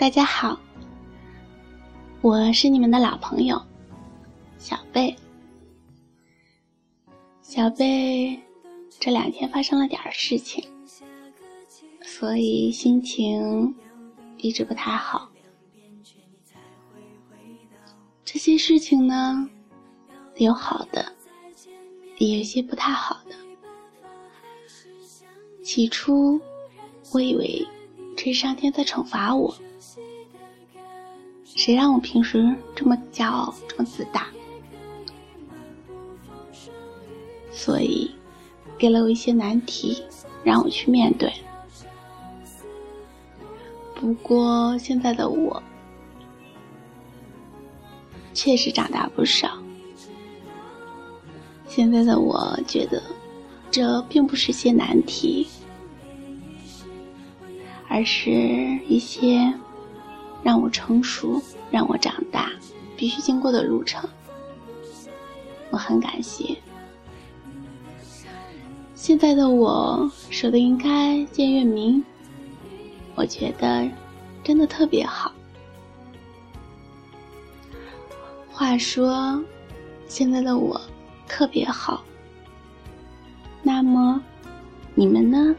[0.00, 0.58] 大家好，
[2.22, 3.60] 我是你们的老朋友
[4.56, 5.14] 小贝。
[7.42, 8.40] 小贝
[8.98, 10.66] 这两天发生了点事情，
[12.00, 13.74] 所以心情
[14.38, 15.30] 一直不太好。
[18.24, 19.46] 这些事情呢，
[20.36, 21.12] 有好的，
[22.16, 23.36] 也有些不太好的。
[25.62, 26.40] 起初，
[27.12, 27.68] 我以为
[28.22, 29.56] 这是上天在惩罚我。
[31.42, 34.26] 谁让我平时这么骄傲，这么自大？
[37.50, 38.10] 所以，
[38.76, 40.04] 给了我一些难题，
[40.44, 41.32] 让我去面对。
[43.94, 45.62] 不过，现在的我
[48.34, 49.48] 确实长大不少。
[51.66, 53.02] 现在的我觉得，
[53.70, 55.48] 这并不是些难题，
[57.90, 59.52] 而是一些。
[60.42, 61.38] 让我成熟，
[61.70, 62.50] 让我长大，
[62.96, 64.08] 必须经过的路程，
[65.68, 66.56] 我很感谢。
[68.94, 72.02] 现在的我舍得云开见月明，
[73.14, 73.86] 我觉得
[74.42, 75.30] 真的特别好。
[78.50, 79.44] 话说，
[80.08, 80.80] 现在的我
[81.28, 82.02] 特别好，
[83.62, 84.22] 那么
[84.94, 85.54] 你们呢？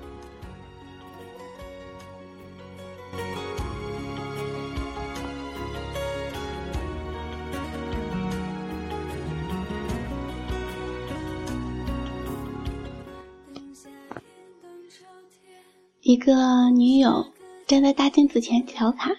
[16.12, 17.26] 一个女友
[17.66, 19.16] 站在大镜子前调侃：“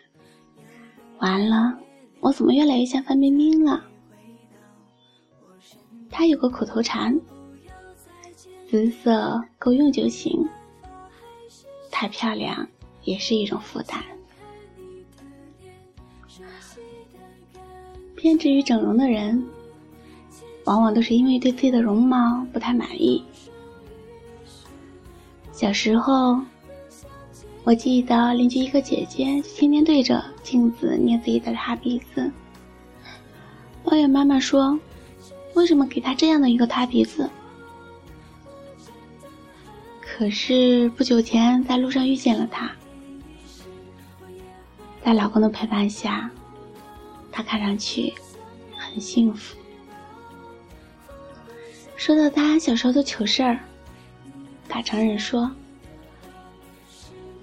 [1.20, 1.74] 完了，
[2.20, 3.82] 我怎么越来越像范冰冰了？”
[6.12, 7.18] 她有个口头禅
[8.68, 10.46] ：“姿色够用就行，
[11.90, 12.68] 太漂亮
[13.04, 13.98] 也是一种负担。”
[18.16, 19.42] 偏执于整容的人，
[20.66, 23.24] 往往都是因为对自己的容貌不太满意。
[25.52, 26.38] 小时候。
[27.64, 32.28] 我记得邻居一个姐姐天天对着镜子捏自己的塌鼻子，
[33.84, 34.76] 抱怨妈妈说
[35.54, 37.30] ：“为什么给她这样的一个塌鼻子？”
[40.00, 42.68] 可是不久前在路上遇见了她，
[45.04, 46.28] 在老公的陪伴下，
[47.30, 48.12] 她看上去
[48.76, 49.56] 很幸福。
[51.96, 53.60] 说到她小时候的糗事儿，
[54.68, 55.48] 她承认说。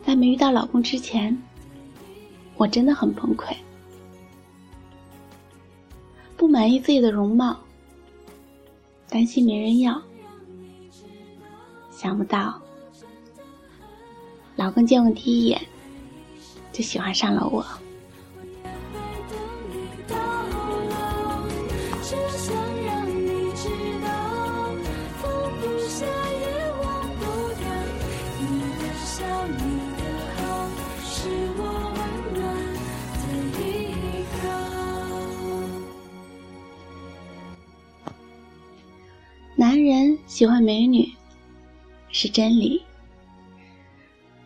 [0.10, 1.40] 在没遇到老公之前，
[2.58, 3.56] 我真的很崩溃，
[6.36, 7.56] 不满意自己的容貌，
[9.08, 10.02] 担心没人要。
[11.92, 12.60] 想不到，
[14.56, 15.62] 老公见我第一眼
[16.72, 17.64] 就喜欢上了我。
[40.40, 41.06] 喜欢美女
[42.08, 42.82] 是真理，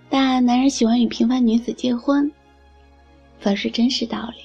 [0.09, 2.31] 但男人喜欢与平凡女子结婚，
[3.39, 4.37] 则是真实道理。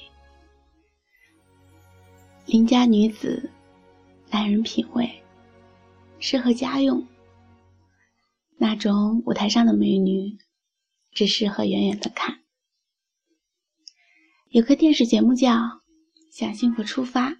[2.45, 3.49] 邻家女子，
[4.29, 5.23] 男人品味
[6.19, 7.07] 适合家用，
[8.59, 10.37] 那种舞台上的美女，
[11.13, 12.41] 只适合远远的看。
[14.49, 15.49] 有个电视节目叫
[16.29, 17.31] 《向幸福出发》。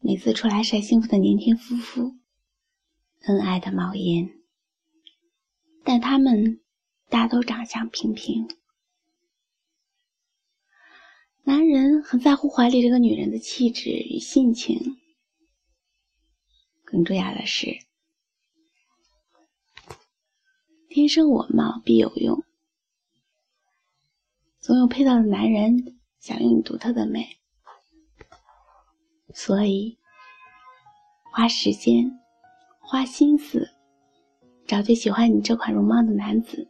[0.00, 2.16] 每次出来晒幸福的年轻夫妇，
[3.26, 4.30] 恩爱的冒烟，
[5.84, 6.60] 但他们
[7.08, 8.48] 大都长相平平。
[11.42, 14.98] 男人很在乎怀里这个女人的气质与性情，
[16.84, 17.78] 更重要的是，
[20.88, 22.44] 天生我貌必有用，
[24.60, 27.38] 总有配套的男人想用你独特的美。
[29.34, 29.98] 所以，
[31.32, 32.18] 花时间、
[32.90, 33.68] 花心思
[34.66, 36.66] 找最喜欢你这款容貌的男子，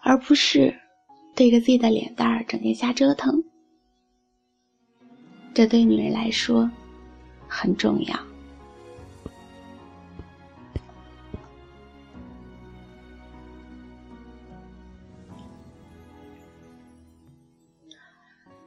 [0.00, 0.76] 而不是
[1.36, 3.44] 对着自己的脸蛋儿整天瞎折腾。
[5.54, 6.68] 这对女人来说
[7.46, 8.18] 很重要。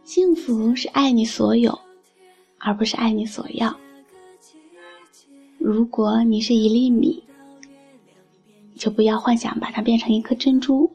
[0.06, 1.78] 幸福是爱你所有。
[2.58, 3.85] 而不是爱你所要。
[5.68, 7.24] 如果你是一粒米，
[8.76, 10.88] 就不要幻想把它变成一颗珍珠。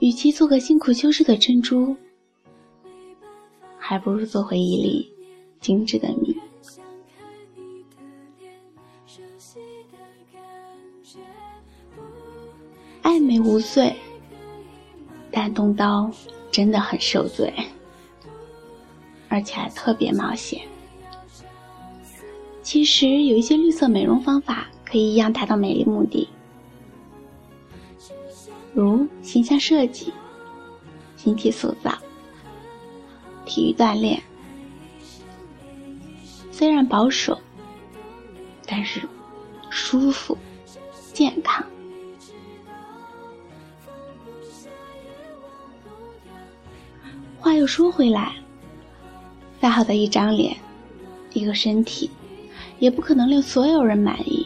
[0.00, 1.96] 与其做个辛苦修饰的珍珠，
[3.78, 5.10] 还不如做回一粒
[5.62, 6.36] 精致的米。
[13.00, 13.96] 爱美无罪，
[15.30, 16.10] 但动刀
[16.50, 17.50] 真的很受罪，
[19.30, 20.60] 而且还特别冒险。
[22.72, 26.26] 其实有一些绿色美容方法可以一样达到美丽目的。
[28.72, 30.10] 如形象设计、
[31.14, 31.92] 形体塑造、
[33.44, 34.22] 体育锻炼，
[36.50, 37.38] 虽然保守，
[38.66, 39.02] 但是
[39.68, 40.38] 舒服、
[41.12, 41.62] 健康。
[47.38, 48.34] 话又说回来，
[49.60, 50.56] 再好的一张脸、
[51.34, 52.10] 一个身体，
[52.82, 54.44] 也不可能令所有人满意。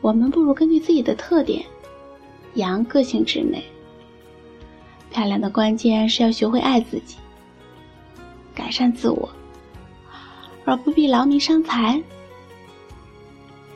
[0.00, 1.62] 我们不如根据自己的特点。
[2.54, 3.62] 扬个性之美，
[5.10, 7.16] 漂亮的关键是要学会爱自己，
[8.54, 9.28] 改善自我，
[10.64, 12.02] 而不必劳民伤财、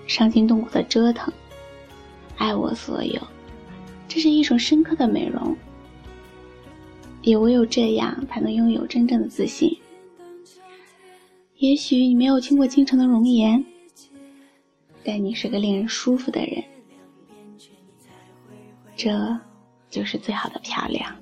[0.06, 1.30] 伤筋动骨的折腾。
[2.38, 3.20] 爱我所有，
[4.08, 5.54] 这是一种深刻的美容，
[7.20, 9.76] 也唯有这样才能拥有真正的自信。
[11.60, 13.62] 也许你没有听过倾城的容颜，
[15.04, 16.64] 但你是个令人舒服的人。
[18.96, 19.38] 这
[19.90, 21.14] 就是最好的漂亮。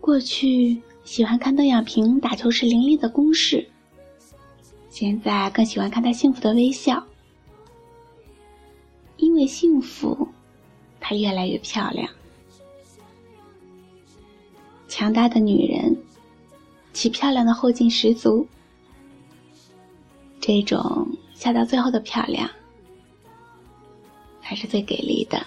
[0.00, 3.66] 过去喜欢看邓亚萍打球时凌厉的攻势，
[4.94, 7.04] 现在更喜欢看她幸福的微笑，
[9.16, 10.28] 因为幸福。
[11.00, 12.08] 她越来越漂亮，
[14.86, 15.96] 强大的女人，
[16.92, 18.46] 其漂亮的后劲十足。
[20.40, 22.48] 这种笑到最后的漂亮，
[24.40, 25.44] 才是最给力的。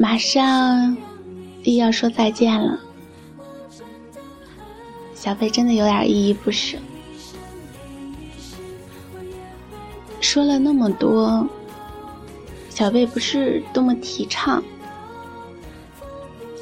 [0.00, 0.96] 马上
[1.62, 2.80] 又要说再见了，
[5.14, 6.78] 小贝真的有点依依不舍。
[10.22, 11.46] 说了那么多，
[12.70, 14.64] 小贝不是多么提倡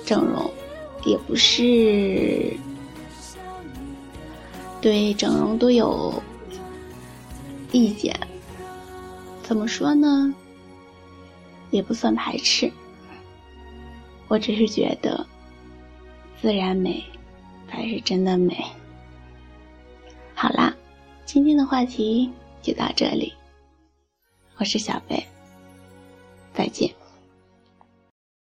[0.05, 0.51] 整容，
[1.05, 2.53] 也不是
[4.81, 6.21] 对整容都有
[7.71, 8.19] 意见。
[9.45, 10.35] 怎么说呢？
[11.71, 12.69] 也不算排斥。
[14.29, 15.27] 我只是觉得，
[16.41, 17.03] 自然美
[17.69, 18.55] 才是真的美。
[20.35, 20.75] 好啦，
[21.25, 22.31] 今天的话题
[22.63, 23.33] 就到这里。
[24.59, 25.27] 我是小贝，
[26.53, 26.98] 再见。